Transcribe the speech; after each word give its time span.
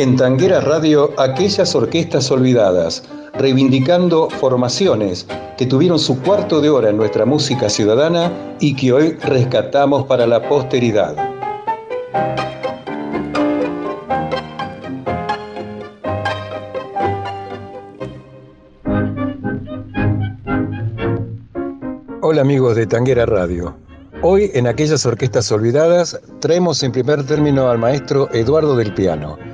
En 0.00 0.16
Tanguera 0.16 0.62
Radio, 0.62 1.10
aquellas 1.18 1.74
orquestas 1.74 2.30
olvidadas, 2.30 3.02
reivindicando 3.34 4.30
formaciones 4.30 5.26
que 5.58 5.66
tuvieron 5.66 5.98
su 5.98 6.22
cuarto 6.22 6.62
de 6.62 6.70
hora 6.70 6.88
en 6.88 6.96
nuestra 6.96 7.26
música 7.26 7.68
ciudadana 7.68 8.32
y 8.60 8.74
que 8.76 8.94
hoy 8.94 9.10
rescatamos 9.22 10.06
para 10.06 10.26
la 10.26 10.48
posteridad. 10.48 11.14
Hola 22.22 22.40
amigos 22.40 22.74
de 22.74 22.86
Tanguera 22.86 23.26
Radio. 23.26 23.76
Hoy 24.22 24.50
en 24.54 24.66
aquellas 24.66 25.04
orquestas 25.04 25.52
olvidadas 25.52 26.18
traemos 26.40 26.82
en 26.82 26.92
primer 26.92 27.26
término 27.26 27.68
al 27.68 27.76
maestro 27.76 28.32
Eduardo 28.32 28.76
del 28.76 28.94
Piano 28.94 29.49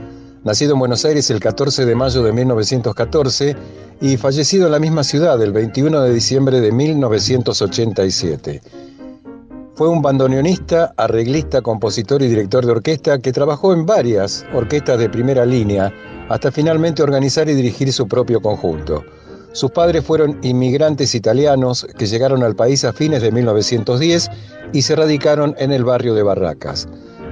nacido 0.47 0.75
en 0.75 0.79
Buenos 0.79 1.05
Aires 1.05 1.29
el 1.31 1.41
14 1.41 1.85
de 1.85 1.97
mayo 1.97 2.23
de 2.23 2.33
1914 2.33 3.57
y 4.01 4.17
fallecido 4.17 4.67
en 4.67 4.73
la 4.73 4.79
misma 4.79 5.03
ciudad 5.03 5.43
el 5.43 5.53
21 5.53 6.03
de 6.03 6.15
diciembre 6.15 6.61
de 6.61 6.71
1987. 6.71 8.63
Fue 9.75 9.89
un 9.89 10.03
bandoneonista, 10.03 10.95
arreglista, 10.97 11.63
compositor 11.63 12.23
y 12.23 12.29
director 12.29 12.65
de 12.65 12.71
orquesta 12.71 13.19
que 13.19 13.33
trabajó 13.33 13.73
en 13.73 13.87
varias 13.87 14.47
orquestas 14.55 15.01
de 15.01 15.11
primera 15.11 15.45
línea 15.45 15.93
hasta 16.29 16.53
finalmente 16.53 17.03
organizar 17.03 17.49
y 17.49 17.55
dirigir 17.55 17.93
su 17.93 18.07
propio 18.07 18.41
conjunto. 18.41 19.05
Sus 19.51 19.73
padres 19.73 20.05
fueron 20.05 20.39
inmigrantes 20.43 21.17
italianos 21.17 21.89
que 21.99 22.07
llegaron 22.07 22.45
al 22.45 22.55
país 22.55 22.85
a 22.85 22.93
fines 22.93 23.21
de 23.21 23.33
1910 23.33 24.29
y 24.73 24.83
se 24.83 24.95
radicaron 24.95 25.57
en 25.59 25.73
el 25.73 25.85
barrio 25.85 26.15
de 26.15 26.23
Barracas. 26.23 26.87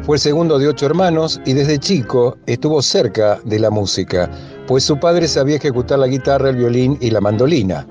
Fue 0.05 0.17
el 0.17 0.21
segundo 0.21 0.59
de 0.59 0.69
ocho 0.69 0.85
hermanos 0.85 1.41
y 1.47 1.55
desde 1.55 1.79
chico 1.79 2.37
estuvo 2.45 2.83
cerca 2.83 3.41
de 3.47 3.59
la 3.59 3.71
música, 3.71 4.31
pues 4.67 4.85
su 4.85 5.01
padre 5.01 5.27
sabía 5.27 5.57
ejecutar 5.57 5.99
la 5.99 6.07
guitarra, 6.07 6.51
el 6.51 6.57
violín 6.57 6.99
y 7.01 7.09
la 7.09 7.23
mandolina. 7.23 7.87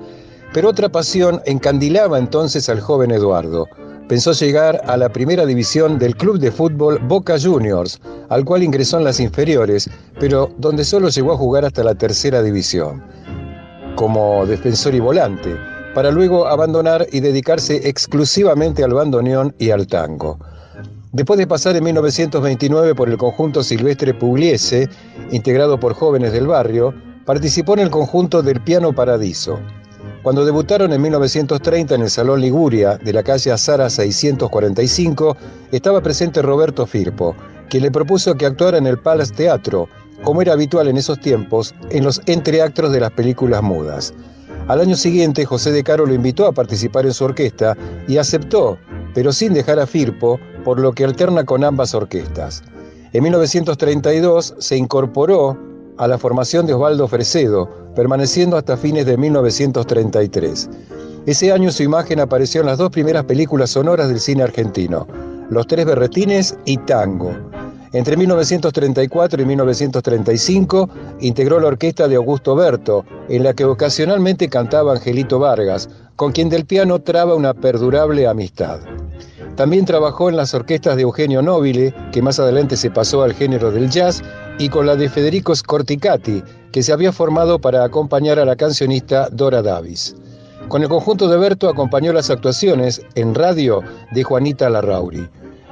Pero 0.52 0.68
otra 0.68 0.88
pasión 0.88 1.42
encandilaba 1.44 2.16
entonces 2.16 2.68
al 2.68 2.80
joven 2.80 3.10
Eduardo. 3.10 3.66
Pensó 4.08 4.30
llegar 4.30 4.80
a 4.86 4.96
la 4.96 5.08
primera 5.08 5.44
división 5.44 5.98
del 5.98 6.14
club 6.14 6.38
de 6.38 6.52
fútbol 6.52 7.00
Boca 7.00 7.36
Juniors, 7.36 8.00
al 8.28 8.44
cual 8.44 8.62
ingresó 8.62 8.98
en 8.98 9.04
las 9.04 9.18
inferiores, 9.18 9.90
pero 10.20 10.52
donde 10.58 10.84
solo 10.84 11.08
llegó 11.08 11.32
a 11.32 11.36
jugar 11.36 11.64
hasta 11.64 11.82
la 11.82 11.96
tercera 11.96 12.44
división, 12.44 13.02
como 13.96 14.46
defensor 14.46 14.94
y 14.94 15.00
volante, 15.00 15.56
para 15.96 16.12
luego 16.12 16.46
abandonar 16.46 17.08
y 17.10 17.18
dedicarse 17.18 17.88
exclusivamente 17.88 18.84
al 18.84 18.94
bandoneón 18.94 19.52
y 19.58 19.70
al 19.70 19.88
tango. 19.88 20.38
Después 21.14 21.38
de 21.38 21.46
pasar 21.46 21.76
en 21.76 21.84
1929 21.84 22.96
por 22.96 23.08
el 23.08 23.16
conjunto 23.16 23.62
Silvestre 23.62 24.14
Pugliese, 24.14 24.88
integrado 25.30 25.78
por 25.78 25.94
jóvenes 25.94 26.32
del 26.32 26.48
barrio, 26.48 26.92
participó 27.24 27.74
en 27.74 27.78
el 27.78 27.90
conjunto 27.90 28.42
del 28.42 28.60
Piano 28.60 28.92
Paradiso. 28.92 29.60
Cuando 30.24 30.44
debutaron 30.44 30.92
en 30.92 31.00
1930 31.00 31.94
en 31.94 32.02
el 32.02 32.10
Salón 32.10 32.40
Liguria 32.40 32.96
de 32.96 33.12
la 33.12 33.22
calle 33.22 33.52
Azara 33.52 33.88
645, 33.90 35.36
estaba 35.70 36.00
presente 36.00 36.42
Roberto 36.42 36.84
Firpo, 36.84 37.36
quien 37.70 37.84
le 37.84 37.92
propuso 37.92 38.34
que 38.34 38.46
actuara 38.46 38.78
en 38.78 38.88
el 38.88 38.98
Palace 38.98 39.34
Teatro, 39.34 39.88
como 40.24 40.42
era 40.42 40.54
habitual 40.54 40.88
en 40.88 40.96
esos 40.96 41.20
tiempos, 41.20 41.76
en 41.90 42.02
los 42.02 42.20
entreactos 42.26 42.90
de 42.90 42.98
las 42.98 43.12
películas 43.12 43.62
mudas. 43.62 44.12
Al 44.66 44.80
año 44.80 44.96
siguiente, 44.96 45.44
José 45.44 45.70
de 45.70 45.84
Caro 45.84 46.06
lo 46.06 46.14
invitó 46.14 46.48
a 46.48 46.52
participar 46.52 47.06
en 47.06 47.14
su 47.14 47.24
orquesta 47.24 47.76
y 48.08 48.16
aceptó, 48.16 48.78
pero 49.14 49.32
sin 49.32 49.54
dejar 49.54 49.78
a 49.78 49.86
Firpo, 49.86 50.40
por 50.64 50.80
lo 50.80 50.92
que 50.92 51.04
alterna 51.04 51.44
con 51.44 51.62
ambas 51.62 51.94
orquestas. 51.94 52.62
En 53.12 53.22
1932 53.22 54.54
se 54.58 54.76
incorporó 54.76 55.56
a 55.98 56.08
la 56.08 56.18
formación 56.18 56.66
de 56.66 56.74
Osvaldo 56.74 57.06
Fresedo, 57.06 57.68
permaneciendo 57.94 58.56
hasta 58.56 58.76
fines 58.76 59.06
de 59.06 59.16
1933. 59.16 60.68
Ese 61.26 61.52
año 61.52 61.70
su 61.70 61.82
imagen 61.82 62.20
apareció 62.20 62.60
en 62.60 62.66
las 62.66 62.78
dos 62.78 62.90
primeras 62.90 63.24
películas 63.24 63.70
sonoras 63.70 64.08
del 64.08 64.20
cine 64.20 64.42
argentino, 64.42 65.06
Los 65.48 65.66
Tres 65.66 65.86
Berretines 65.86 66.56
y 66.64 66.76
Tango. 66.78 67.32
Entre 67.92 68.16
1934 68.16 69.40
y 69.40 69.44
1935 69.44 70.88
integró 71.20 71.60
la 71.60 71.68
orquesta 71.68 72.08
de 72.08 72.16
Augusto 72.16 72.56
Berto, 72.56 73.04
en 73.28 73.44
la 73.44 73.54
que 73.54 73.64
ocasionalmente 73.64 74.48
cantaba 74.48 74.92
Angelito 74.92 75.38
Vargas, 75.38 75.88
con 76.16 76.32
quien 76.32 76.48
del 76.48 76.66
piano 76.66 77.00
traba 77.00 77.36
una 77.36 77.54
perdurable 77.54 78.26
amistad. 78.26 78.80
También 79.56 79.84
trabajó 79.84 80.28
en 80.28 80.36
las 80.36 80.52
orquestas 80.52 80.96
de 80.96 81.02
Eugenio 81.02 81.40
Nobile, 81.40 81.94
que 82.10 82.22
más 82.22 82.40
adelante 82.40 82.76
se 82.76 82.90
pasó 82.90 83.22
al 83.22 83.34
género 83.34 83.70
del 83.70 83.88
jazz, 83.88 84.22
y 84.58 84.68
con 84.68 84.86
la 84.86 84.96
de 84.96 85.08
Federico 85.08 85.54
Scorticati, 85.54 86.42
que 86.72 86.82
se 86.82 86.92
había 86.92 87.12
formado 87.12 87.60
para 87.60 87.84
acompañar 87.84 88.40
a 88.40 88.44
la 88.44 88.56
cancionista 88.56 89.28
Dora 89.30 89.62
Davis. 89.62 90.16
Con 90.68 90.82
el 90.82 90.88
conjunto 90.88 91.28
de 91.28 91.36
Berto 91.36 91.68
acompañó 91.68 92.12
las 92.12 92.30
actuaciones 92.30 93.02
en 93.14 93.34
radio 93.34 93.80
de 94.12 94.24
Juanita 94.24 94.68
Larrauri. 94.68 95.28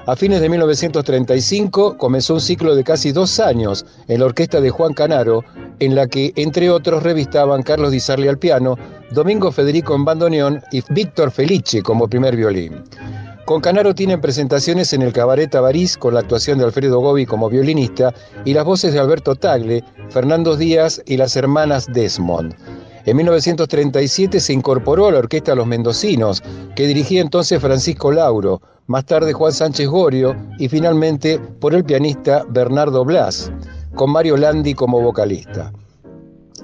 A 0.07 0.17
fines 0.17 0.41
de 0.41 0.49
1935 0.49 1.97
comenzó 1.97 2.35
un 2.35 2.41
ciclo 2.41 2.77
de 2.77 2.85
casi 2.85 3.11
dos 3.11 3.41
años 3.41 3.85
en 4.07 4.21
la 4.21 4.27
orquesta 4.27 4.61
de 4.61 4.71
Juan 4.71 4.95
Canaro, 4.95 5.45
en 5.81 5.95
la 5.97 6.07
que, 6.07 6.33
entre 6.37 6.71
otros, 6.71 7.03
revistaban 7.03 7.63
Carlos 7.63 7.91
Di 7.91 8.01
Sarli 8.01 8.29
al 8.29 8.39
piano, 8.39 8.77
Domingo 9.11 9.51
Federico 9.51 9.95
en 9.95 10.05
bandoneón 10.05 10.61
y 10.71 10.83
Víctor 10.91 11.31
Felice 11.31 11.83
como 11.83 12.09
primer 12.09 12.37
violín. 12.37 12.83
Con 13.45 13.61
Canaro 13.61 13.93
tienen 13.93 14.21
presentaciones 14.21 14.93
en 14.93 15.03
el 15.03 15.13
Cabaret 15.13 15.51
Tabarís 15.51 15.99
con 15.99 16.15
la 16.15 16.21
actuación 16.21 16.59
de 16.59 16.65
Alfredo 16.65 17.01
Gobi 17.01 17.27
como 17.27 17.51
violinista 17.51 18.15
y 18.45 18.55
las 18.55 18.65
voces 18.65 18.93
de 18.93 19.01
Alberto 19.01 19.35
Tagle, 19.35 19.83
Fernando 20.11 20.57
Díaz 20.57 21.03
y 21.07 21.17
las 21.17 21.35
hermanas 21.35 21.89
Desmond. 21.93 22.55
En 23.05 23.17
1937 23.17 24.39
se 24.39 24.53
incorporó 24.53 25.09
a 25.09 25.13
la 25.13 25.19
orquesta 25.19 25.57
Los 25.57 25.67
Mendocinos, 25.67 26.41
que 26.77 26.87
dirigía 26.87 27.21
entonces 27.21 27.61
Francisco 27.61 28.13
Lauro, 28.13 28.63
más 28.87 29.07
tarde 29.07 29.33
Juan 29.33 29.53
Sánchez 29.53 29.89
Gorio 29.89 30.37
y 30.61 30.69
finalmente 30.69 31.41
por 31.41 31.75
el 31.75 31.85
pianista 31.85 32.45
Bernardo 32.49 33.05
Blas, 33.05 33.51
con 33.97 34.13
Mario 34.13 34.37
Landi 34.37 34.75
como 34.75 35.01
vocalista. 35.01 35.73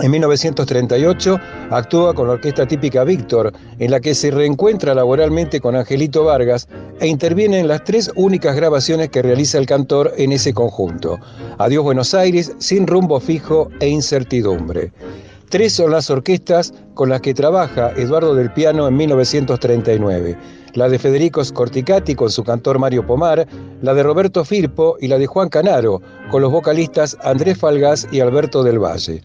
En 0.00 0.12
1938 0.12 1.40
actúa 1.70 2.14
con 2.14 2.28
la 2.28 2.34
orquesta 2.34 2.66
típica 2.66 3.02
Víctor, 3.02 3.52
en 3.80 3.90
la 3.90 3.98
que 3.98 4.14
se 4.14 4.30
reencuentra 4.30 4.94
laboralmente 4.94 5.60
con 5.60 5.74
Angelito 5.74 6.22
Vargas 6.22 6.68
e 7.00 7.08
interviene 7.08 7.58
en 7.58 7.66
las 7.66 7.82
tres 7.82 8.08
únicas 8.14 8.54
grabaciones 8.54 9.08
que 9.08 9.22
realiza 9.22 9.58
el 9.58 9.66
cantor 9.66 10.12
en 10.16 10.30
ese 10.30 10.54
conjunto. 10.54 11.18
Adiós 11.58 11.82
Buenos 11.82 12.14
Aires, 12.14 12.52
Sin 12.58 12.86
rumbo 12.86 13.18
fijo 13.18 13.70
e 13.80 13.88
incertidumbre. 13.88 14.92
Tres 15.48 15.72
son 15.72 15.90
las 15.90 16.10
orquestas 16.10 16.72
con 16.94 17.08
las 17.08 17.20
que 17.20 17.34
trabaja 17.34 17.90
Eduardo 17.96 18.36
del 18.36 18.52
Piano 18.52 18.86
en 18.86 18.96
1939. 18.96 20.38
La 20.74 20.88
de 20.88 20.98
Federico 21.00 21.44
Scorticati 21.44 22.14
con 22.14 22.30
su 22.30 22.44
cantor 22.44 22.78
Mario 22.78 23.04
Pomar, 23.04 23.48
la 23.82 23.94
de 23.94 24.02
Roberto 24.04 24.44
Firpo 24.44 24.96
y 25.00 25.08
la 25.08 25.18
de 25.18 25.26
Juan 25.26 25.48
Canaro 25.48 26.02
con 26.30 26.42
los 26.42 26.52
vocalistas 26.52 27.16
Andrés 27.24 27.58
Falgás 27.58 28.06
y 28.12 28.20
Alberto 28.20 28.62
del 28.62 28.78
Valle. 28.78 29.22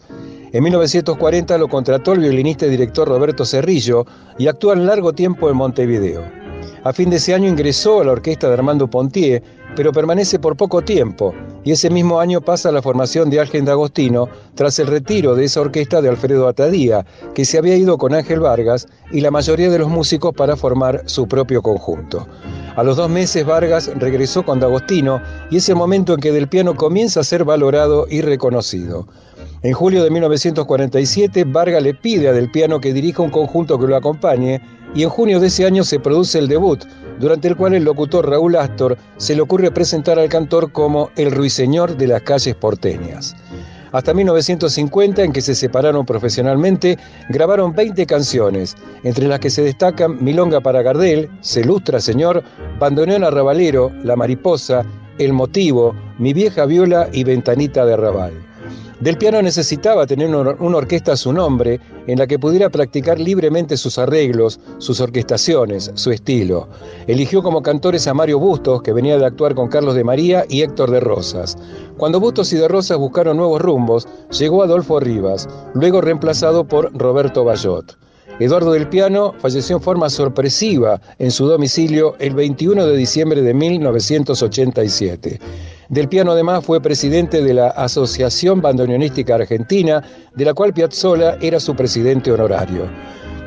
En 0.53 0.61
1940 0.61 1.57
lo 1.57 1.67
contrató 1.67 2.13
el 2.13 2.19
violinista 2.19 2.67
y 2.67 2.69
director 2.69 3.07
Roberto 3.07 3.43
Cerrillo 3.43 4.05
y 4.37 4.45
actúa 4.45 4.75
largo 4.75 5.11
tiempo 5.11 5.49
en 5.49 5.57
Montevideo. 5.57 6.21
A 6.83 6.93
fin 6.93 7.09
de 7.09 7.15
ese 7.15 7.33
año 7.33 7.49
ingresó 7.49 8.01
a 8.01 8.03
la 8.03 8.11
orquesta 8.11 8.47
de 8.47 8.53
Armando 8.53 8.87
Pontier, 8.87 9.41
pero 9.75 9.91
permanece 9.91 10.37
por 10.37 10.55
poco 10.55 10.83
tiempo, 10.83 11.33
y 11.63 11.71
ese 11.71 11.89
mismo 11.89 12.19
año 12.19 12.39
pasa 12.39 12.69
a 12.69 12.71
la 12.71 12.83
formación 12.83 13.31
de 13.31 13.39
Ángel 13.39 13.65
D'Agostino 13.65 14.29
tras 14.53 14.77
el 14.77 14.85
retiro 14.85 15.33
de 15.33 15.45
esa 15.45 15.61
orquesta 15.61 16.03
de 16.03 16.09
Alfredo 16.09 16.47
Atadía, 16.47 17.03
que 17.33 17.45
se 17.45 17.57
había 17.57 17.75
ido 17.75 17.97
con 17.97 18.13
Ángel 18.13 18.39
Vargas 18.39 18.85
y 19.11 19.21
la 19.21 19.31
mayoría 19.31 19.71
de 19.71 19.79
los 19.79 19.89
músicos 19.89 20.35
para 20.35 20.55
formar 20.55 21.01
su 21.07 21.27
propio 21.27 21.63
conjunto. 21.63 22.27
A 22.75 22.83
los 22.83 22.97
dos 22.97 23.09
meses 23.09 23.43
Vargas 23.43 23.89
regresó 23.95 24.43
con 24.45 24.59
D'Agostino 24.59 25.19
y 25.49 25.57
es 25.57 25.67
el 25.69 25.77
momento 25.77 26.13
en 26.13 26.19
que 26.19 26.31
Del 26.31 26.47
Piano 26.47 26.75
comienza 26.75 27.21
a 27.21 27.23
ser 27.23 27.43
valorado 27.43 28.05
y 28.07 28.21
reconocido. 28.21 29.07
En 29.63 29.71
julio 29.71 30.03
de 30.03 30.09
1947, 30.09 31.45
Vargas 31.45 31.81
le 31.81 31.93
pide 31.93 32.27
a 32.27 32.33
Del 32.33 32.51
Piano 32.51 32.81
que 32.81 32.91
dirija 32.91 33.23
un 33.23 33.29
conjunto 33.29 33.79
que 33.79 33.87
lo 33.87 33.95
acompañe 33.95 34.61
y 34.93 35.03
en 35.03 35.09
junio 35.09 35.39
de 35.39 35.47
ese 35.47 35.65
año 35.65 35.85
se 35.85 36.01
produce 36.01 36.37
el 36.37 36.49
debut, 36.49 36.83
durante 37.17 37.47
el 37.47 37.55
cual 37.55 37.73
el 37.73 37.85
locutor 37.85 38.29
Raúl 38.29 38.57
Astor 38.57 38.97
se 39.15 39.33
le 39.33 39.41
ocurre 39.41 39.71
presentar 39.71 40.19
al 40.19 40.27
cantor 40.27 40.73
como 40.73 41.11
el 41.15 41.31
ruiseñor 41.31 41.95
de 41.95 42.07
las 42.07 42.23
calles 42.23 42.55
porteñas. 42.55 43.37
Hasta 43.93 44.13
1950, 44.13 45.23
en 45.23 45.31
que 45.31 45.41
se 45.41 45.55
separaron 45.55 46.05
profesionalmente, 46.05 46.97
grabaron 47.29 47.73
20 47.73 48.05
canciones, 48.05 48.75
entre 49.05 49.29
las 49.29 49.39
que 49.39 49.49
se 49.49 49.61
destacan 49.61 50.21
Milonga 50.21 50.59
para 50.59 50.81
Gardel, 50.81 51.29
Se 51.39 51.63
lustra 51.63 52.01
Señor, 52.01 52.43
Bandoneón 52.79 53.23
Arrabalero, 53.23 53.93
La 54.03 54.17
Mariposa, 54.17 54.83
El 55.19 55.31
Motivo, 55.31 55.95
Mi 56.17 56.33
vieja 56.33 56.65
viola 56.65 57.07
y 57.13 57.23
Ventanita 57.23 57.85
de 57.85 57.93
Arrabal. 57.93 58.52
Del 58.99 59.17
Piano 59.17 59.41
necesitaba 59.41 60.05
tener 60.05 60.33
una 60.33 60.77
orquesta 60.77 61.13
a 61.13 61.17
su 61.17 61.33
nombre 61.33 61.79
en 62.07 62.19
la 62.19 62.27
que 62.27 62.39
pudiera 62.39 62.69
practicar 62.69 63.19
libremente 63.19 63.77
sus 63.77 63.97
arreglos, 63.97 64.59
sus 64.77 65.01
orquestaciones, 65.01 65.91
su 65.95 66.11
estilo. 66.11 66.69
Eligió 67.07 67.43
como 67.43 67.61
cantores 67.61 68.07
a 68.07 68.13
Mario 68.13 68.39
Bustos, 68.39 68.81
que 68.81 68.93
venía 68.93 69.17
de 69.17 69.25
actuar 69.25 69.55
con 69.55 69.67
Carlos 69.67 69.95
de 69.95 70.03
María, 70.03 70.45
y 70.49 70.61
Héctor 70.61 70.91
de 70.91 70.99
Rosas. 70.99 71.57
Cuando 71.97 72.19
Bustos 72.19 72.53
y 72.53 72.57
de 72.57 72.67
Rosas 72.67 72.97
buscaron 72.97 73.37
nuevos 73.37 73.61
rumbos, 73.61 74.07
llegó 74.37 74.63
Adolfo 74.63 74.99
Rivas, 74.99 75.47
luego 75.73 76.01
reemplazado 76.01 76.65
por 76.65 76.91
Roberto 76.97 77.43
Bayot. 77.43 77.97
Eduardo 78.39 78.71
del 78.71 78.89
Piano 78.89 79.33
falleció 79.39 79.75
en 79.75 79.81
forma 79.81 80.09
sorpresiva 80.09 80.99
en 81.19 81.29
su 81.29 81.45
domicilio 81.45 82.15
el 82.19 82.33
21 82.33 82.85
de 82.87 82.97
diciembre 82.97 83.41
de 83.41 83.53
1987. 83.53 85.39
Del 85.89 86.07
Piano 86.07 86.31
además 86.31 86.65
fue 86.65 86.81
presidente 86.81 87.43
de 87.43 87.53
la 87.53 87.67
Asociación 87.69 88.61
Bandoneonística 88.61 89.35
Argentina, 89.35 90.01
de 90.35 90.45
la 90.45 90.53
cual 90.53 90.73
Piazzolla 90.73 91.37
era 91.41 91.59
su 91.59 91.75
presidente 91.75 92.31
honorario. 92.31 92.87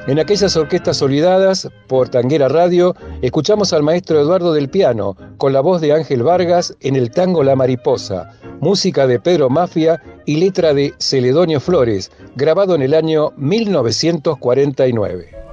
En 0.06 0.20
aquellas 0.20 0.56
orquestas 0.56 1.02
olvidadas 1.02 1.68
por 1.88 2.08
Tanguera 2.08 2.48
Radio, 2.48 2.94
escuchamos 3.22 3.72
al 3.72 3.82
maestro 3.82 4.20
Eduardo 4.20 4.52
del 4.52 4.68
Piano 4.68 5.16
con 5.36 5.52
la 5.52 5.60
voz 5.60 5.80
de 5.80 5.92
Ángel 5.92 6.22
Vargas 6.22 6.76
en 6.80 6.94
el 6.94 7.10
tango 7.10 7.42
La 7.42 7.56
Mariposa, 7.56 8.30
música 8.60 9.08
de 9.08 9.18
Pedro 9.18 9.50
Mafia 9.50 10.00
y 10.24 10.36
letra 10.36 10.74
de 10.74 10.94
Celedonio 11.00 11.58
Flores, 11.58 12.12
grabado 12.36 12.76
en 12.76 12.82
el 12.82 12.94
año 12.94 13.32
1949. 13.36 15.45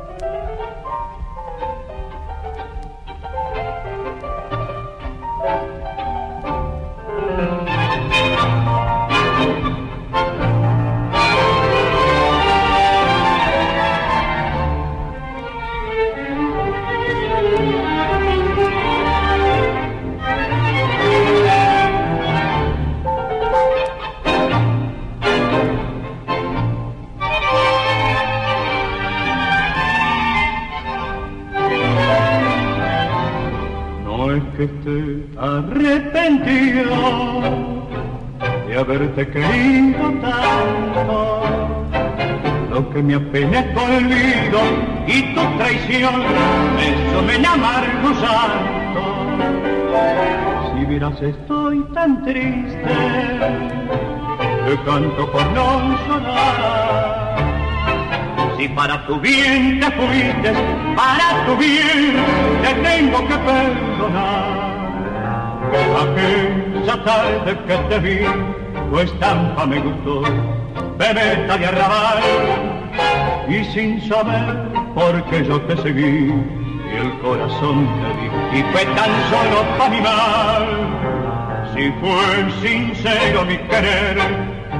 Haberte 38.84 39.28
querido 39.30 40.12
tanto. 40.22 41.42
Lo 42.70 42.90
que 42.90 43.04
me 43.04 43.16
apena 43.16 43.60
es 43.60 43.74
tu 43.74 43.80
olvido 43.80 44.60
y 45.08 45.22
tu 45.34 45.42
traición, 45.58 46.24
me 47.26 47.48
amarguzando. 47.48 49.02
Si 50.76 50.86
vieras 50.86 51.22
estoy 51.22 51.84
tan 51.94 52.24
triste, 52.26 52.94
que 54.66 54.76
canto 54.86 55.32
por 55.32 55.46
no 55.52 55.98
sonar. 56.08 57.36
Si 58.58 58.68
para 58.70 59.06
tu 59.08 59.20
bien 59.20 59.80
te 59.80 59.92
fuiste, 59.92 60.54
para 60.96 61.46
tu 61.46 61.58
bien 61.58 62.16
te 62.64 62.74
tengo 62.82 63.28
que 63.28 63.36
perdonar. 63.36 64.63
Aquella 65.74 66.96
tarde 67.04 67.58
que 67.68 67.76
te 67.90 67.98
vi 68.00 68.20
tu 68.90 69.00
estampa 69.00 69.66
me 69.66 69.80
gustó, 69.80 70.22
bebeta 70.98 71.58
de 71.58 71.66
arrabal, 71.66 72.22
y 73.48 73.64
sin 73.66 74.02
saber 74.08 74.56
por 74.94 75.24
qué 75.26 75.44
yo 75.46 75.60
te 75.62 75.76
seguí, 75.78 76.32
y 76.92 76.96
el 76.96 77.18
corazón 77.20 77.88
te 78.02 78.10
di, 78.20 78.28
y 78.60 78.64
fue 78.72 78.86
tan 78.86 79.12
solo 79.32 79.58
para 79.78 79.90
mi 79.90 80.02
mal. 80.02 80.66
Si 81.74 81.84
fue 82.02 82.26
sincero 82.62 83.38
mi 83.46 83.58
querer, 83.58 84.18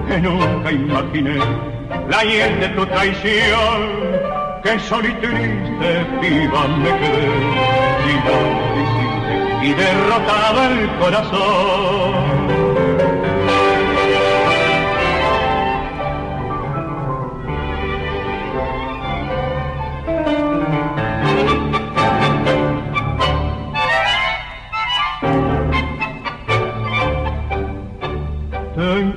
que 0.08 0.18
nunca 0.20 0.72
imaginé 0.72 1.40
la 2.08 2.24
hiel 2.24 2.60
de 2.60 2.70
tu 2.70 2.86
traición, 2.86 3.90
que 4.64 4.80
solo 4.80 5.08
y 5.08 5.14
triste 5.14 6.06
viva 6.22 6.68
me 6.68 6.92
quedé, 7.00 7.32
y 9.74 9.76
derrotado 9.76 10.64
el 10.70 10.90
corazón. 11.00 12.24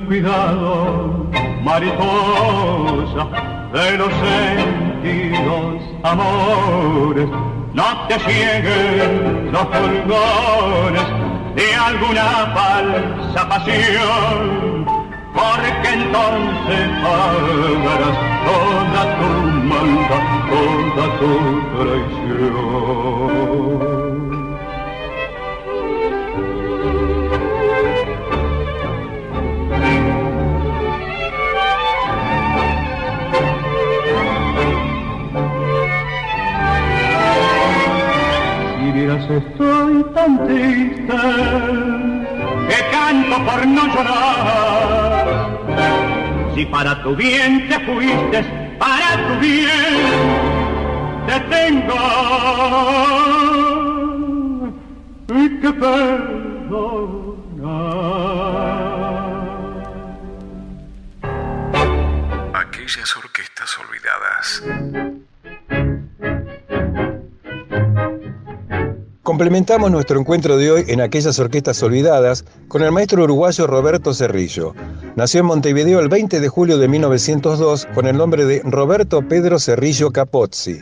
cuidado, 0.07 1.27
mariposa 1.63 3.27
de 3.73 3.97
los 3.97 4.11
sentidos, 4.13 5.81
amores, 6.03 7.29
no 7.77 8.07
te 8.07 8.19
cieguen 8.19 9.51
los 9.51 9.61
fulgores 9.61 11.03
de 11.55 11.75
alguna 11.75 12.51
falsa 12.55 13.47
pasión, 13.47 14.85
porque 15.35 15.89
entonces 15.93 16.89
pagarás 17.03 18.17
toda 18.47 19.01
tu 19.19 19.29
maldad, 19.71 20.25
toda 20.49 21.05
tu 21.19 21.31
traición. 21.77 24.06
Estoy 39.13 40.03
tan 40.13 40.45
triste 40.45 41.17
que 42.69 42.79
canto 42.91 43.37
por 43.45 43.65
no 43.67 43.87
llorar. 43.87 45.59
Si 46.53 46.65
para 46.65 47.01
tu 47.03 47.15
bien 47.15 47.69
te 47.69 47.79
fuiste, 47.81 48.43
para 48.77 49.27
tu 49.27 49.39
bien 49.39 50.67
te 51.27 51.39
tengo 51.39 51.95
y 55.29 55.59
que 55.59 55.71
perdonar. 55.71 57.07
Aquellas 62.53 63.17
orquestas 63.17 63.77
olvidadas. 63.79 64.63
Complementamos 69.37 69.91
nuestro 69.91 70.19
encuentro 70.19 70.57
de 70.57 70.71
hoy 70.71 70.85
en 70.87 70.99
aquellas 70.99 71.37
orquestas 71.37 71.83
olvidadas 71.83 72.43
con 72.67 72.81
el 72.81 72.91
maestro 72.91 73.23
uruguayo 73.23 73.67
Roberto 73.67 74.11
Cerrillo. 74.11 74.73
Nació 75.15 75.41
en 75.41 75.45
Montevideo 75.45 75.99
el 75.99 76.09
20 76.09 76.39
de 76.39 76.47
julio 76.47 76.79
de 76.79 76.87
1902 76.87 77.87
con 77.93 78.07
el 78.07 78.17
nombre 78.17 78.45
de 78.45 78.63
Roberto 78.63 79.21
Pedro 79.21 79.59
Cerrillo 79.59 80.09
Capozzi. 80.09 80.81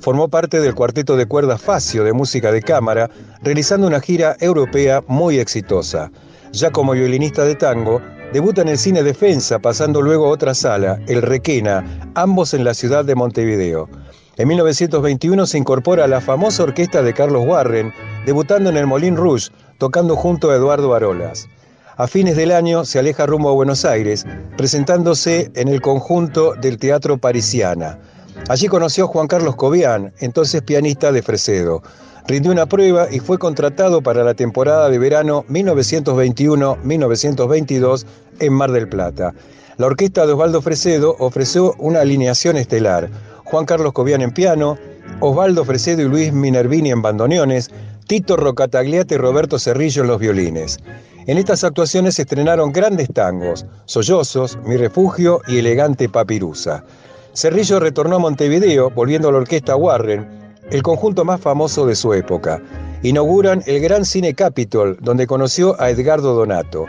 Formó 0.00 0.28
parte 0.28 0.60
del 0.60 0.74
cuarteto 0.74 1.16
de 1.16 1.24
cuerdas 1.24 1.62
Facio 1.62 2.04
de 2.04 2.12
música 2.12 2.52
de 2.52 2.60
cámara, 2.60 3.08
realizando 3.42 3.86
una 3.86 4.00
gira 4.00 4.36
europea 4.38 5.02
muy 5.06 5.38
exitosa. 5.38 6.10
Ya 6.52 6.70
como 6.72 6.92
violinista 6.92 7.46
de 7.46 7.54
tango, 7.54 8.02
debuta 8.34 8.60
en 8.60 8.68
el 8.68 8.76
cine 8.76 9.02
Defensa, 9.02 9.60
pasando 9.60 10.02
luego 10.02 10.26
a 10.26 10.32
otra 10.32 10.52
sala, 10.52 11.00
el 11.06 11.22
Requena, 11.22 12.10
ambos 12.14 12.52
en 12.52 12.64
la 12.64 12.74
ciudad 12.74 13.06
de 13.06 13.14
Montevideo. 13.14 13.88
En 14.36 14.48
1921 14.48 15.46
se 15.46 15.58
incorpora 15.58 16.04
a 16.04 16.08
la 16.08 16.20
famosa 16.20 16.64
orquesta 16.64 17.02
de 17.02 17.14
Carlos 17.14 17.44
Warren, 17.46 17.92
debutando 18.26 18.68
en 18.68 18.76
el 18.76 18.88
Molin 18.88 19.16
Rouge, 19.16 19.52
tocando 19.78 20.16
junto 20.16 20.50
a 20.50 20.56
Eduardo 20.56 20.92
Arolas. 20.92 21.48
A 21.96 22.08
fines 22.08 22.34
del 22.34 22.50
año 22.50 22.84
se 22.84 22.98
aleja 22.98 23.26
rumbo 23.26 23.50
a 23.50 23.52
Buenos 23.52 23.84
Aires, 23.84 24.26
presentándose 24.56 25.52
en 25.54 25.68
el 25.68 25.80
conjunto 25.80 26.54
del 26.54 26.78
Teatro 26.78 27.16
Parisiana. 27.16 28.00
Allí 28.48 28.66
conoció 28.66 29.04
a 29.04 29.08
Juan 29.08 29.28
Carlos 29.28 29.54
Cobian, 29.54 30.12
entonces 30.18 30.62
pianista 30.62 31.12
de 31.12 31.22
Fresedo. 31.22 31.84
Rindió 32.26 32.50
una 32.50 32.66
prueba 32.66 33.06
y 33.12 33.20
fue 33.20 33.38
contratado 33.38 34.02
para 34.02 34.24
la 34.24 34.34
temporada 34.34 34.88
de 34.88 34.98
verano 34.98 35.44
1921-1922 35.48 38.04
en 38.40 38.52
Mar 38.52 38.72
del 38.72 38.88
Plata. 38.88 39.32
La 39.76 39.86
orquesta 39.86 40.26
de 40.26 40.32
Osvaldo 40.32 40.60
Fresedo 40.60 41.14
ofreció 41.20 41.74
una 41.78 42.00
alineación 42.00 42.56
estelar 42.56 43.10
Juan 43.54 43.66
Carlos 43.66 43.92
Cobian 43.92 44.20
en 44.20 44.32
piano, 44.32 44.76
Osvaldo 45.20 45.64
Fresedo 45.64 46.02
y 46.02 46.08
Luis 46.08 46.32
Minervini 46.32 46.90
en 46.90 47.02
bandoneones, 47.02 47.70
Tito 48.08 48.36
Rocatagliate 48.36 49.14
y 49.14 49.18
Roberto 49.18 49.60
Cerrillo 49.60 50.02
en 50.02 50.08
los 50.08 50.18
violines. 50.18 50.80
En 51.28 51.38
estas 51.38 51.62
actuaciones 51.62 52.16
se 52.16 52.22
estrenaron 52.22 52.72
grandes 52.72 53.10
tangos, 53.14 53.64
Sollozos, 53.84 54.58
Mi 54.64 54.76
Refugio 54.76 55.40
y 55.46 55.58
Elegante 55.58 56.08
Papirusa. 56.08 56.84
Cerrillo 57.32 57.78
retornó 57.78 58.16
a 58.16 58.18
Montevideo, 58.18 58.90
volviendo 58.90 59.28
a 59.28 59.30
la 59.30 59.38
orquesta 59.38 59.76
Warren, 59.76 60.26
el 60.72 60.82
conjunto 60.82 61.24
más 61.24 61.40
famoso 61.40 61.86
de 61.86 61.94
su 61.94 62.12
época. 62.12 62.60
Inauguran 63.04 63.62
el 63.66 63.80
Gran 63.80 64.04
Cine 64.04 64.34
Capitol, 64.34 64.98
donde 65.00 65.28
conoció 65.28 65.80
a 65.80 65.90
Edgardo 65.90 66.34
Donato. 66.34 66.86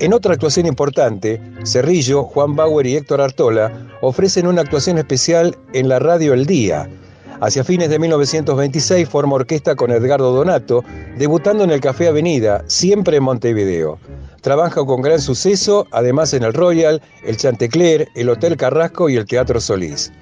En 0.00 0.12
otra 0.12 0.34
actuación 0.34 0.66
importante, 0.66 1.40
Cerrillo, 1.64 2.22
Juan 2.22 2.54
Bauer 2.54 2.86
y 2.86 2.94
Héctor 2.94 3.20
Artola 3.20 3.72
ofrecen 4.00 4.46
una 4.46 4.60
actuación 4.60 4.96
especial 4.96 5.58
en 5.72 5.88
la 5.88 5.98
radio 5.98 6.34
El 6.34 6.46
Día. 6.46 6.88
Hacia 7.40 7.64
fines 7.64 7.90
de 7.90 7.98
1926 7.98 9.08
forma 9.08 9.34
orquesta 9.34 9.74
con 9.74 9.90
Edgardo 9.90 10.30
Donato, 10.30 10.84
debutando 11.16 11.64
en 11.64 11.70
el 11.70 11.80
Café 11.80 12.06
Avenida, 12.06 12.62
siempre 12.68 13.16
en 13.16 13.24
Montevideo. 13.24 13.98
Trabaja 14.40 14.84
con 14.84 15.02
gran 15.02 15.20
suceso, 15.20 15.88
además 15.90 16.32
en 16.32 16.44
el 16.44 16.54
Royal, 16.54 17.02
el 17.24 17.36
Chantecler, 17.36 18.08
el 18.14 18.28
Hotel 18.28 18.56
Carrasco 18.56 19.08
y 19.08 19.16
el 19.16 19.26
Teatro 19.26 19.60
Solís. 19.60 20.12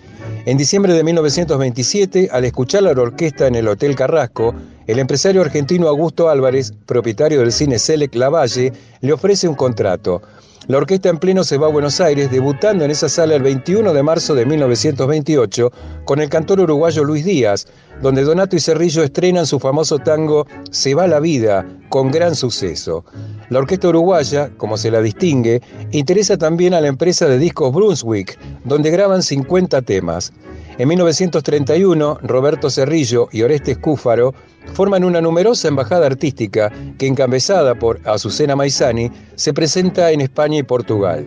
En 0.46 0.56
diciembre 0.56 0.92
de 0.92 1.02
1927, 1.02 2.28
al 2.30 2.44
escuchar 2.44 2.84
la 2.84 2.92
orquesta 2.92 3.48
en 3.48 3.56
el 3.56 3.66
Hotel 3.66 3.96
Carrasco, 3.96 4.54
el 4.86 5.00
empresario 5.00 5.42
argentino 5.42 5.88
Augusto 5.88 6.28
Álvarez, 6.28 6.72
propietario 6.86 7.40
del 7.40 7.50
cine 7.50 7.80
Selec 7.80 8.14
Lavalle, 8.14 8.72
le 9.00 9.12
ofrece 9.12 9.48
un 9.48 9.56
contrato. 9.56 10.22
La 10.68 10.78
orquesta 10.78 11.10
en 11.10 11.18
pleno 11.18 11.44
se 11.44 11.58
va 11.58 11.68
a 11.68 11.70
Buenos 11.70 12.00
Aires, 12.00 12.28
debutando 12.28 12.84
en 12.84 12.90
esa 12.90 13.08
sala 13.08 13.36
el 13.36 13.42
21 13.44 13.92
de 13.92 14.02
marzo 14.02 14.34
de 14.34 14.44
1928 14.44 15.70
con 16.04 16.18
el 16.18 16.28
cantor 16.28 16.58
uruguayo 16.58 17.04
Luis 17.04 17.24
Díaz, 17.24 17.68
donde 18.02 18.24
Donato 18.24 18.56
y 18.56 18.60
Cerrillo 18.60 19.04
estrenan 19.04 19.46
su 19.46 19.60
famoso 19.60 20.00
tango 20.00 20.44
Se 20.72 20.94
va 20.94 21.06
la 21.06 21.20
vida, 21.20 21.64
con 21.88 22.10
gran 22.10 22.34
suceso. 22.34 23.04
La 23.48 23.60
orquesta 23.60 23.90
uruguaya, 23.90 24.50
como 24.56 24.76
se 24.76 24.90
la 24.90 25.00
distingue, 25.00 25.62
interesa 25.92 26.36
también 26.36 26.74
a 26.74 26.80
la 26.80 26.88
empresa 26.88 27.28
de 27.28 27.38
discos 27.38 27.72
Brunswick, 27.72 28.36
donde 28.64 28.90
graban 28.90 29.22
50 29.22 29.82
temas. 29.82 30.32
En 30.78 30.88
1931, 30.88 32.18
Roberto 32.22 32.70
Cerrillo 32.70 33.28
y 33.30 33.42
Orestes 33.42 33.78
Cúfaro 33.78 34.34
forman 34.74 35.04
una 35.04 35.20
numerosa 35.20 35.68
embajada 35.68 36.06
artística 36.06 36.72
que, 36.98 37.06
encabezada 37.06 37.74
por 37.74 38.00
Azucena 38.04 38.56
Maizani, 38.56 39.10
se 39.34 39.52
presenta 39.52 40.10
en 40.10 40.20
España 40.20 40.58
y 40.58 40.62
Portugal. 40.62 41.26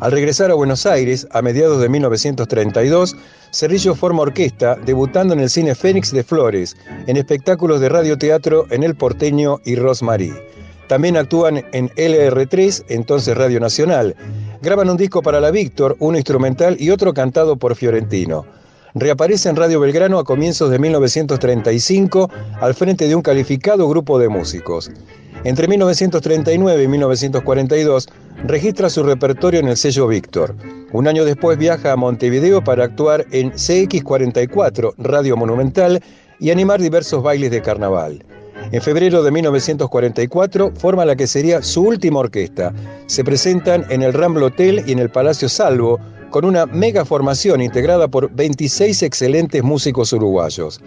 Al 0.00 0.12
regresar 0.12 0.50
a 0.50 0.54
Buenos 0.54 0.86
Aires, 0.86 1.28
a 1.30 1.42
mediados 1.42 1.80
de 1.80 1.88
1932, 1.88 3.16
Cerrillo 3.52 3.94
forma 3.94 4.22
orquesta, 4.22 4.76
debutando 4.76 5.34
en 5.34 5.40
el 5.40 5.50
cine 5.50 5.74
Fénix 5.74 6.12
de 6.12 6.24
Flores, 6.24 6.76
en 7.06 7.16
espectáculos 7.16 7.80
de 7.80 7.88
radioteatro 7.88 8.66
en 8.70 8.82
El 8.82 8.94
Porteño 8.94 9.58
y 9.64 9.76
Rosmarí. 9.76 10.32
También 10.88 11.16
actúan 11.16 11.64
en 11.72 11.88
LR3, 11.90 12.84
entonces 12.88 13.36
Radio 13.36 13.60
Nacional, 13.60 14.16
Graban 14.62 14.90
un 14.90 14.98
disco 14.98 15.22
para 15.22 15.40
la 15.40 15.50
Víctor, 15.50 15.96
uno 16.00 16.18
instrumental 16.18 16.76
y 16.78 16.90
otro 16.90 17.14
cantado 17.14 17.56
por 17.56 17.76
Fiorentino. 17.76 18.44
Reaparece 18.94 19.48
en 19.48 19.56
Radio 19.56 19.78
Belgrano 19.78 20.18
a 20.18 20.24
comienzos 20.24 20.70
de 20.70 20.78
1935 20.78 22.30
al 22.60 22.74
frente 22.74 23.06
de 23.06 23.14
un 23.14 23.22
calificado 23.22 23.88
grupo 23.88 24.18
de 24.18 24.28
músicos. 24.28 24.90
Entre 25.44 25.68
1939 25.68 26.82
y 26.82 26.88
1942 26.88 28.08
registra 28.46 28.90
su 28.90 29.04
repertorio 29.04 29.60
en 29.60 29.68
el 29.68 29.76
sello 29.76 30.08
Víctor. 30.08 30.56
Un 30.92 31.06
año 31.06 31.24
después 31.24 31.56
viaja 31.56 31.92
a 31.92 31.96
Montevideo 31.96 32.64
para 32.64 32.84
actuar 32.84 33.26
en 33.30 33.52
CX44, 33.52 34.94
Radio 34.98 35.36
Monumental, 35.36 36.02
y 36.40 36.50
animar 36.50 36.80
diversos 36.80 37.22
bailes 37.22 37.50
de 37.50 37.62
carnaval. 37.62 38.24
En 38.72 38.82
febrero 38.82 39.22
de 39.22 39.30
1944 39.30 40.72
forma 40.74 41.04
la 41.04 41.16
que 41.16 41.26
sería 41.26 41.62
su 41.62 41.82
última 41.82 42.20
orquesta. 42.20 42.72
Se 43.06 43.24
presentan 43.24 43.84
en 43.88 44.02
el 44.02 44.12
Ramblo 44.12 44.46
Hotel 44.46 44.82
y 44.86 44.92
en 44.92 44.98
el 44.98 45.10
Palacio 45.10 45.48
Salvo 45.48 46.00
con 46.30 46.44
una 46.44 46.66
mega 46.66 47.04
formación 47.04 47.60
integrada 47.60 48.08
por 48.08 48.30
26 48.32 49.02
excelentes 49.02 49.62
músicos 49.62 50.12
uruguayos. 50.12 50.80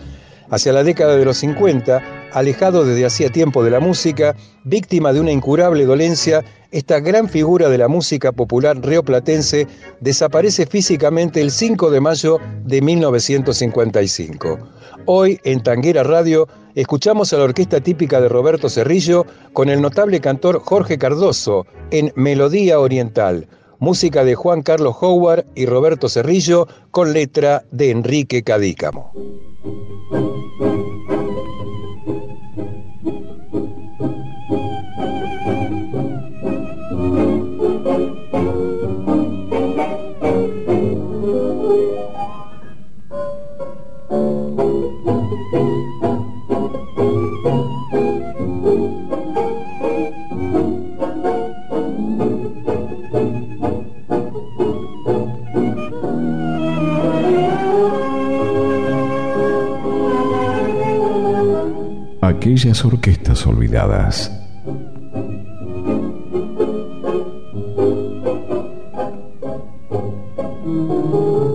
Hacia 0.50 0.74
la 0.74 0.84
década 0.84 1.16
de 1.16 1.26
los 1.26 1.38
50, 1.38 2.30
alejado 2.32 2.86
desde 2.86 3.06
hacía 3.06 3.30
tiempo 3.30 3.64
de 3.64 3.72
la 3.72 3.80
música, 3.80 4.36
víctima 4.64 5.14
de 5.14 5.20
una 5.20 5.32
incurable 5.32 5.86
dolencia, 5.86 6.44
esta 6.72 7.00
gran 7.00 7.30
figura 7.30 7.70
de 7.70 7.78
la 7.78 7.88
música 7.88 8.32
popular 8.32 8.80
rioplatense 8.82 9.68
desaparece 10.00 10.66
físicamente 10.66 11.42
el 11.42 11.52
5 11.52 11.92
de 11.92 12.02
mayo 12.02 12.40
de 12.66 12.82
1955. 12.82 14.60
Hoy, 15.06 15.40
en 15.44 15.62
Tanguera 15.62 16.04
Radio, 16.04 16.48
escuchamos 16.76 17.34
a 17.34 17.38
la 17.38 17.44
orquesta 17.44 17.80
típica 17.80 18.22
de 18.22 18.30
Roberto 18.30 18.70
Cerrillo 18.70 19.26
con 19.54 19.70
el 19.70 19.82
notable 19.82 20.20
cantor 20.20 20.62
Jorge 20.64 20.98
Cardoso 20.98 21.66
en 21.92 22.12
Melodía 22.16 22.80
Oriental, 22.80 23.48
música 23.84 24.24
de 24.24 24.34
Juan 24.34 24.62
Carlos 24.62 24.96
Howard 25.02 25.44
y 25.56 25.66
Roberto 25.66 26.08
Cerrillo 26.08 26.70
con 26.90 27.12
letra 27.12 27.66
de 27.70 27.92
Enrique 27.92 28.42
Cadícamo. 28.42 29.12
Orquestas 62.64 63.46
olvidadas. 63.46 64.32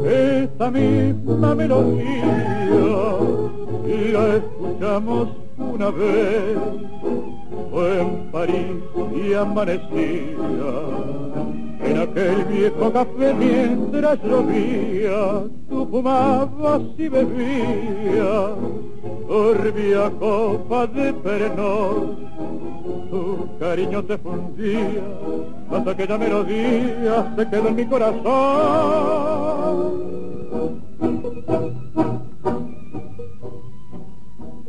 Esta 0.04 0.70
misma 0.70 1.54
melodía 1.54 2.68
la 4.12 4.36
escuchamos 4.36 5.28
una 5.56 5.90
vez, 5.90 6.58
fue 7.70 8.00
en 8.00 8.30
París 8.30 8.76
y 9.16 9.32
amanecía. 9.32 10.72
En 11.84 11.98
aquel 12.00 12.44
viejo 12.44 12.92
café 12.92 13.32
mientras 13.32 14.22
llovía, 14.22 15.44
tú 15.70 15.86
fumabas 15.90 16.82
y 16.98 17.08
bebías 17.08 18.77
turbia 19.28 20.10
copa 20.18 20.86
de 20.86 21.12
perenor, 21.12 22.16
tu 23.10 23.46
cariño 23.60 24.02
te 24.04 24.16
fundía, 24.16 25.04
hasta 25.70 25.94
que 25.96 26.06
la 26.06 26.16
melodía 26.16 27.34
se 27.36 27.48
quedó 27.50 27.68
en 27.68 27.76
mi 27.76 27.84
corazón. 27.86 28.24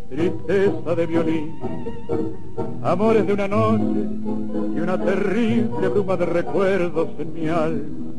Tristeza 0.10 0.96
de 0.96 1.06
violín, 1.06 1.56
amores 2.84 3.25
de 3.25 3.34
una 3.34 3.48
noche 3.48 4.10
y 4.75 4.80
una 4.80 4.98
terrible 4.98 5.88
bruma 5.88 6.18
de 6.18 6.25
recuerdos 6.25 7.08
en 7.18 7.34
mi 7.34 7.48
alma. 7.48 8.10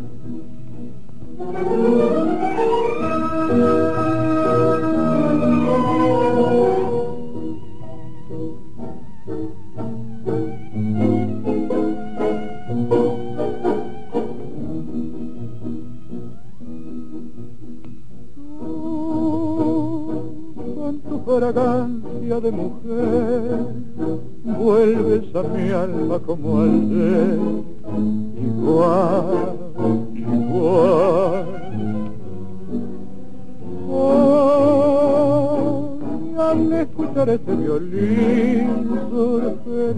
Al 36.51 36.73
escuchar 36.73 37.29
este 37.29 37.55
violín 37.55 38.89
surge 39.11 39.95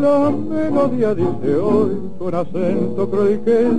la 0.00 0.30
melodía 0.30 1.14
dice 1.14 1.56
hoy 1.56 1.92
con 2.18 2.34
acento 2.34 3.10
cruel 3.10 3.40
que 3.44 3.70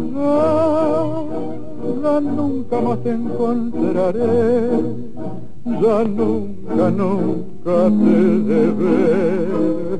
nunca 2.21 2.81
más 2.81 2.99
te 3.03 3.11
encontraré 3.11 4.69
ya 5.65 6.03
nunca, 6.03 6.91
nunca 6.91 7.89
te 7.89 8.15
de 8.49 8.71
ver. 8.71 9.99